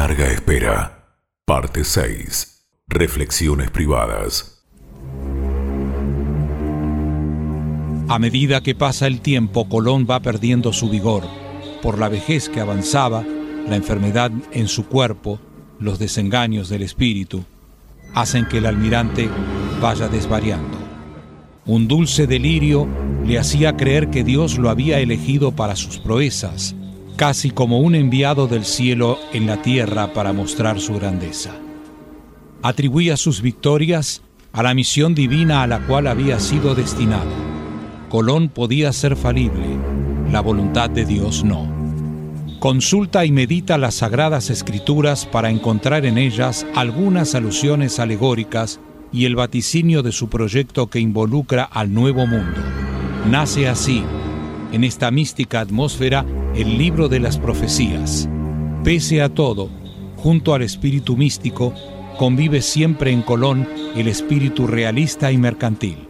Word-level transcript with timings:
larga 0.00 0.28
espera. 0.28 1.04
Parte 1.44 1.84
6. 1.84 2.64
Reflexiones 2.88 3.70
privadas. 3.70 4.64
A 8.08 8.18
medida 8.18 8.62
que 8.62 8.74
pasa 8.74 9.06
el 9.06 9.20
tiempo, 9.20 9.68
Colón 9.68 10.06
va 10.10 10.20
perdiendo 10.20 10.72
su 10.72 10.88
vigor. 10.88 11.24
Por 11.82 11.98
la 11.98 12.08
vejez 12.08 12.48
que 12.48 12.60
avanzaba, 12.60 13.22
la 13.68 13.76
enfermedad 13.76 14.30
en 14.52 14.68
su 14.68 14.86
cuerpo, 14.86 15.38
los 15.78 15.98
desengaños 15.98 16.70
del 16.70 16.80
espíritu, 16.80 17.44
hacen 18.14 18.46
que 18.46 18.56
el 18.56 18.64
almirante 18.64 19.28
vaya 19.82 20.08
desvariando. 20.08 20.78
Un 21.66 21.88
dulce 21.88 22.26
delirio 22.26 22.88
le 23.26 23.38
hacía 23.38 23.76
creer 23.76 24.08
que 24.08 24.24
Dios 24.24 24.56
lo 24.56 24.70
había 24.70 24.98
elegido 24.98 25.52
para 25.52 25.76
sus 25.76 25.98
proezas, 25.98 26.74
casi 27.20 27.50
como 27.50 27.80
un 27.80 27.94
enviado 27.94 28.46
del 28.46 28.64
cielo 28.64 29.18
en 29.34 29.46
la 29.46 29.60
tierra 29.60 30.14
para 30.14 30.32
mostrar 30.32 30.80
su 30.80 30.94
grandeza. 30.94 31.50
Atribuía 32.62 33.18
sus 33.18 33.42
victorias 33.42 34.22
a 34.52 34.62
la 34.62 34.72
misión 34.72 35.14
divina 35.14 35.62
a 35.62 35.66
la 35.66 35.80
cual 35.80 36.06
había 36.06 36.40
sido 36.40 36.74
destinado. 36.74 37.28
Colón 38.08 38.48
podía 38.48 38.90
ser 38.94 39.16
falible, 39.16 39.66
la 40.32 40.40
voluntad 40.40 40.88
de 40.88 41.04
Dios 41.04 41.44
no. 41.44 41.70
Consulta 42.58 43.26
y 43.26 43.32
medita 43.32 43.76
las 43.76 43.96
sagradas 43.96 44.48
escrituras 44.48 45.26
para 45.26 45.50
encontrar 45.50 46.06
en 46.06 46.16
ellas 46.16 46.66
algunas 46.74 47.34
alusiones 47.34 47.98
alegóricas 48.00 48.80
y 49.12 49.26
el 49.26 49.36
vaticinio 49.36 50.02
de 50.02 50.12
su 50.12 50.30
proyecto 50.30 50.86
que 50.86 51.00
involucra 51.00 51.64
al 51.64 51.92
nuevo 51.92 52.26
mundo. 52.26 52.62
Nace 53.28 53.68
así, 53.68 54.04
en 54.72 54.84
esta 54.84 55.10
mística 55.10 55.60
atmósfera, 55.60 56.24
el 56.54 56.78
libro 56.78 57.08
de 57.08 57.20
las 57.20 57.38
profecías. 57.38 58.28
Pese 58.82 59.22
a 59.22 59.28
todo, 59.28 59.70
junto 60.16 60.54
al 60.54 60.62
espíritu 60.62 61.16
místico, 61.16 61.72
convive 62.18 62.60
siempre 62.60 63.12
en 63.12 63.22
Colón 63.22 63.68
el 63.94 64.08
espíritu 64.08 64.66
realista 64.66 65.30
y 65.30 65.38
mercantil. 65.38 66.08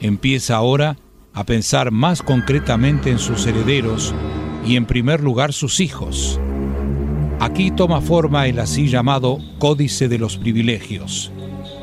Empieza 0.00 0.56
ahora 0.56 0.96
a 1.34 1.44
pensar 1.44 1.90
más 1.90 2.22
concretamente 2.22 3.10
en 3.10 3.18
sus 3.18 3.46
herederos 3.46 4.14
y 4.64 4.76
en 4.76 4.86
primer 4.86 5.22
lugar 5.22 5.52
sus 5.52 5.80
hijos. 5.80 6.40
Aquí 7.40 7.70
toma 7.70 8.00
forma 8.00 8.46
el 8.46 8.58
así 8.58 8.88
llamado 8.88 9.38
Códice 9.58 10.08
de 10.08 10.18
los 10.18 10.36
Privilegios, 10.36 11.32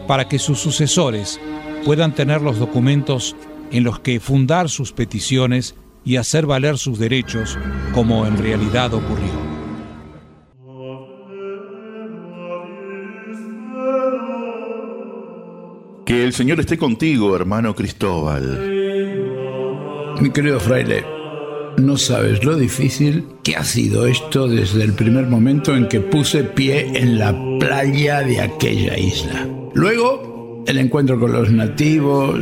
para 0.08 0.28
que 0.28 0.40
sus 0.40 0.60
sucesores 0.60 1.40
puedan 1.86 2.14
tener 2.16 2.42
los 2.42 2.58
documentos 2.58 3.36
en 3.72 3.84
los 3.84 4.00
que 4.00 4.20
fundar 4.20 4.70
sus 4.70 4.92
peticiones 4.92 5.76
y 6.06 6.18
hacer 6.18 6.46
valer 6.46 6.78
sus 6.78 7.00
derechos 7.00 7.58
como 7.94 8.26
en 8.28 8.38
realidad 8.38 8.94
ocurrió. 8.94 9.46
Que 16.06 16.24
el 16.24 16.34
Señor 16.34 16.60
esté 16.60 16.78
contigo, 16.78 17.36
hermano 17.36 17.74
Cristóbal. 17.74 18.74
Mi 20.22 20.30
querido 20.30 20.60
fraile, 20.60 21.04
no 21.78 21.98
sabes 21.98 22.46
lo 22.46 22.56
difícil 22.56 23.26
que 23.44 23.56
ha 23.56 23.64
sido 23.64 24.06
esto 24.06 24.48
desde 24.48 24.84
el 24.84 24.94
primer 24.94 25.26
momento 25.26 25.76
en 25.76 25.88
que 25.88 26.00
puse 26.00 26.44
pie 26.44 26.92
en 26.94 27.18
la 27.18 27.36
playa 27.60 28.22
de 28.22 28.40
aquella 28.40 28.98
isla. 28.98 29.48
Luego, 29.74 30.64
el 30.68 30.78
encuentro 30.78 31.20
con 31.20 31.32
los 31.32 31.52
nativos, 31.52 32.40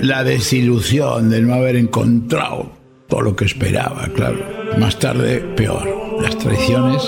la, 0.00 0.24
desilusión 0.24 1.30
de 1.30 1.42
no 1.42 1.54
haber 1.54 1.76
encontrado 1.76 2.70
todo 3.08 3.22
lo 3.22 3.36
que 3.36 3.44
esperaba, 3.44 4.08
claro. 4.14 4.38
Más 4.78 4.98
tarde, 4.98 5.40
peor. 5.56 5.86
Las 6.20 6.36
traiciones, 6.38 7.02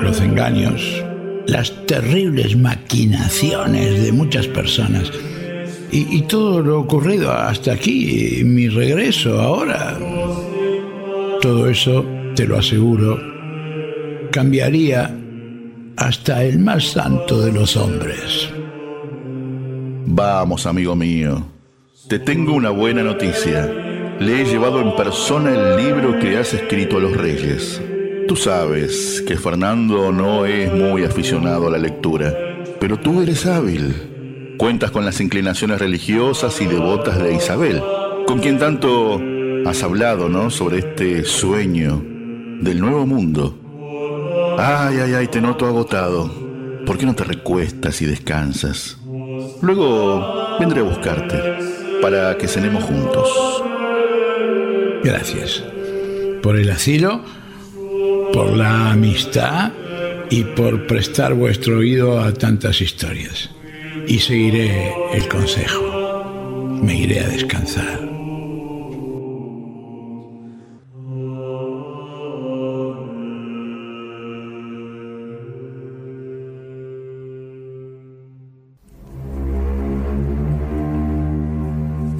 los 0.00 0.20
engaños, 0.20 1.04
las 1.46 1.86
terribles 1.86 2.56
maquinaciones 2.56 4.02
de 4.02 4.12
muchas 4.12 4.46
personas. 4.46 5.10
Y, 5.92 6.16
y 6.16 6.22
todo 6.22 6.60
lo 6.60 6.80
ocurrido 6.80 7.32
hasta 7.32 7.72
aquí, 7.72 8.42
mi 8.44 8.68
regreso 8.68 9.40
ahora. 9.40 9.98
Todo 11.40 11.68
eso, 11.68 12.04
te 12.34 12.46
lo 12.46 12.58
aseguro, 12.58 13.18
cambiaría 14.30 15.16
hasta 15.96 16.44
el 16.44 16.58
más 16.58 16.84
santo 16.84 17.40
de 17.40 17.52
los 17.52 17.76
hombres. 17.76 18.48
Vamos, 20.06 20.66
amigo 20.66 20.96
mío. 20.96 21.46
Te 22.08 22.18
tengo 22.18 22.54
una 22.54 22.70
buena 22.70 23.02
noticia. 23.02 23.89
Le 24.20 24.42
he 24.42 24.44
llevado 24.44 24.82
en 24.82 24.94
persona 24.96 25.50
el 25.50 25.82
libro 25.82 26.18
que 26.18 26.36
has 26.36 26.52
escrito 26.52 26.98
a 26.98 27.00
los 27.00 27.16
reyes. 27.16 27.80
Tú 28.28 28.36
sabes 28.36 29.24
que 29.26 29.38
Fernando 29.38 30.12
no 30.12 30.44
es 30.44 30.70
muy 30.70 31.04
aficionado 31.04 31.68
a 31.68 31.70
la 31.70 31.78
lectura, 31.78 32.34
pero 32.78 32.98
tú 32.98 33.22
eres 33.22 33.46
hábil. 33.46 34.54
Cuentas 34.58 34.90
con 34.90 35.06
las 35.06 35.22
inclinaciones 35.22 35.78
religiosas 35.78 36.60
y 36.60 36.66
devotas 36.66 37.18
de 37.18 37.32
Isabel, 37.32 37.82
con 38.26 38.40
quien 38.40 38.58
tanto 38.58 39.18
has 39.64 39.82
hablado, 39.82 40.28
¿no? 40.28 40.50
Sobre 40.50 40.80
este 40.80 41.24
sueño 41.24 42.04
del 42.60 42.78
nuevo 42.78 43.06
mundo. 43.06 43.56
Ay, 44.58 44.98
ay, 44.98 45.14
ay, 45.14 45.28
te 45.28 45.40
noto 45.40 45.64
agotado. 45.64 46.30
¿Por 46.84 46.98
qué 46.98 47.06
no 47.06 47.14
te 47.14 47.24
recuestas 47.24 48.02
y 48.02 48.04
descansas? 48.04 48.98
Luego 49.62 50.58
vendré 50.60 50.80
a 50.80 50.84
buscarte 50.84 51.40
para 52.02 52.36
que 52.36 52.46
cenemos 52.46 52.84
juntos. 52.84 53.64
Gracias 55.02 55.62
por 56.42 56.58
el 56.58 56.70
asilo, 56.70 57.22
por 58.32 58.56
la 58.56 58.92
amistad 58.92 59.72
y 60.30 60.44
por 60.44 60.86
prestar 60.86 61.34
vuestro 61.34 61.78
oído 61.78 62.20
a 62.20 62.32
tantas 62.32 62.80
historias. 62.80 63.50
Y 64.06 64.18
seguiré 64.18 64.94
el 65.12 65.28
consejo. 65.28 66.78
Me 66.82 66.94
iré 66.94 67.20
a 67.20 67.28
descansar. 67.28 68.10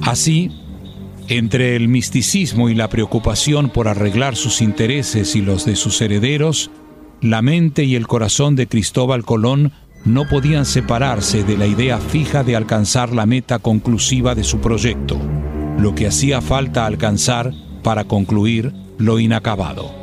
Así, 0.01 0.51
entre 1.27 1.75
el 1.75 1.87
misticismo 1.87 2.69
y 2.69 2.75
la 2.75 2.89
preocupación 2.89 3.69
por 3.69 3.87
arreglar 3.87 4.35
sus 4.35 4.61
intereses 4.61 5.35
y 5.35 5.41
los 5.41 5.65
de 5.65 5.75
sus 5.75 6.01
herederos, 6.01 6.71
la 7.21 7.41
mente 7.41 7.83
y 7.83 7.95
el 7.95 8.07
corazón 8.07 8.55
de 8.55 8.67
Cristóbal 8.67 9.23
Colón 9.23 9.71
no 10.05 10.27
podían 10.27 10.65
separarse 10.65 11.43
de 11.43 11.57
la 11.57 11.67
idea 11.67 11.99
fija 11.99 12.43
de 12.43 12.55
alcanzar 12.55 13.13
la 13.13 13.25
meta 13.25 13.59
conclusiva 13.59 14.33
de 14.33 14.43
su 14.43 14.59
proyecto, 14.59 15.19
lo 15.77 15.93
que 15.93 16.07
hacía 16.07 16.41
falta 16.41 16.85
alcanzar 16.85 17.53
para 17.83 18.05
concluir 18.05 18.73
lo 18.97 19.19
inacabado. 19.19 20.00